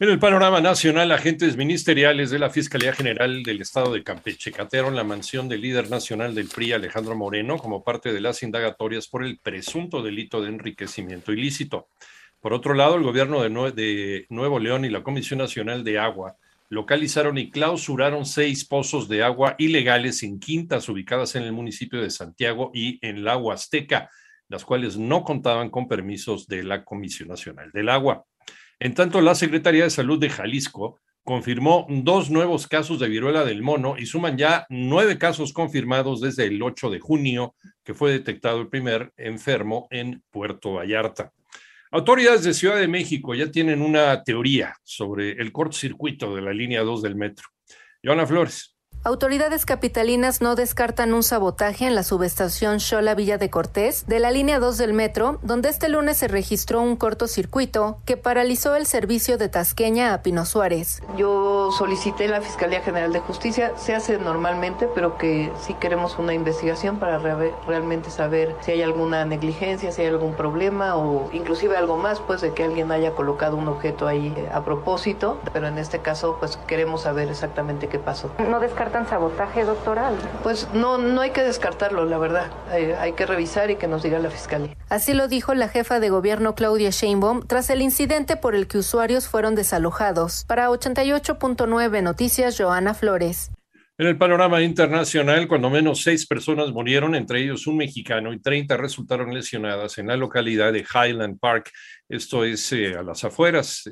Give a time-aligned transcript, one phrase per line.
[0.00, 4.94] En el panorama nacional, agentes ministeriales de la Fiscalía General del Estado de Campeche catearon
[4.94, 9.24] la mansión del líder nacional del PRI, Alejandro Moreno, como parte de las indagatorias por
[9.24, 11.88] el presunto delito de enriquecimiento ilícito.
[12.38, 16.36] Por otro lado, el gobierno de, de Nuevo León y la Comisión Nacional de Agua
[16.68, 22.10] localizaron y clausuraron seis pozos de agua ilegales en quintas ubicadas en el municipio de
[22.10, 24.10] Santiago y en la Huasteca,
[24.48, 28.24] las cuales no contaban con permisos de la Comisión Nacional del Agua.
[28.78, 33.62] En tanto, la Secretaría de Salud de Jalisco confirmó dos nuevos casos de viruela del
[33.62, 38.60] mono y suman ya nueve casos confirmados desde el 8 de junio, que fue detectado
[38.60, 41.32] el primer enfermo en Puerto Vallarta.
[41.90, 46.82] Autoridades de Ciudad de México ya tienen una teoría sobre el cortocircuito de la línea
[46.82, 47.48] 2 del metro.
[48.04, 48.77] Joana Flores.
[49.04, 54.32] Autoridades capitalinas no descartan un sabotaje en la subestación Xola Villa de Cortés de la
[54.32, 59.38] línea 2 del metro, donde este lunes se registró un cortocircuito que paralizó el servicio
[59.38, 61.00] de Tasqueña a Pino Suárez.
[61.16, 66.34] Yo solicité la Fiscalía General de Justicia, se hace normalmente, pero que sí queremos una
[66.34, 71.76] investigación para re realmente saber si hay alguna negligencia, si hay algún problema o inclusive
[71.76, 75.68] algo más, pues de que alguien haya colocado un objeto ahí eh, a propósito, pero
[75.68, 78.32] en este caso pues queremos saber exactamente qué pasó.
[78.38, 80.16] No descartan sabotaje, doctoral?
[80.42, 82.46] Pues no, no hay que descartarlo, la verdad.
[82.70, 84.74] Hay, hay, que revisar y que nos diga la fiscalía.
[84.88, 88.78] Así lo dijo la jefa de gobierno Claudia Sheinbaum tras el incidente por el que
[88.78, 90.44] usuarios fueron desalojados.
[90.46, 93.50] Para 88.9 Noticias, Joana Flores.
[94.00, 98.76] En el panorama internacional, cuando menos seis personas murieron, entre ellos un mexicano, y 30
[98.76, 101.72] resultaron lesionadas en la localidad de Highland Park,
[102.08, 103.90] esto es eh, a las afueras,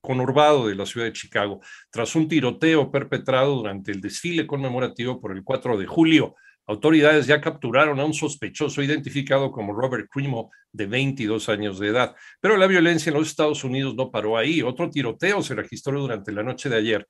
[0.00, 1.58] conurbado de la ciudad de Chicago,
[1.90, 6.36] tras un tiroteo perpetrado durante el desfile conmemorativo por el 4 de julio.
[6.68, 12.14] Autoridades ya capturaron a un sospechoso identificado como Robert Crimo, de 22 años de edad.
[12.40, 14.62] Pero la violencia en los Estados Unidos no paró ahí.
[14.62, 17.08] Otro tiroteo se registró durante la noche de ayer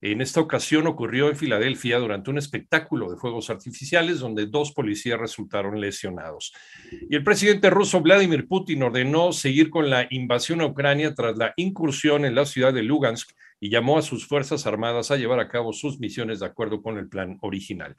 [0.00, 5.18] en esta ocasión ocurrió en Filadelfia durante un espectáculo de fuegos artificiales donde dos policías
[5.18, 6.52] resultaron lesionados.
[7.08, 11.54] Y el presidente ruso Vladimir Putin ordenó seguir con la invasión a Ucrania tras la
[11.56, 15.48] incursión en la ciudad de Lugansk y llamó a sus Fuerzas Armadas a llevar a
[15.48, 17.96] cabo sus misiones de acuerdo con el plan original.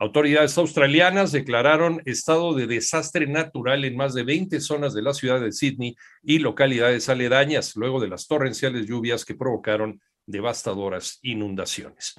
[0.00, 5.40] Autoridades australianas declararon estado de desastre natural en más de 20 zonas de la ciudad
[5.40, 12.12] de Sydney y localidades aledañas luego de las torrenciales lluvias que provocaron devastadoras inundaciones.